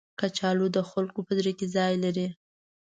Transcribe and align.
کچالو 0.19 0.67
د 0.75 0.77
خلکو 0.91 1.19
په 1.27 1.31
زړه 1.39 1.51
کې 1.57 1.65
ځای 1.75 1.93
لري 2.03 2.27